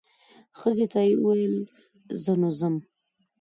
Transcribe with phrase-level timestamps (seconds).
[0.59, 1.55] ښځې ته یې وویل
[2.23, 2.75] زه نو ځم.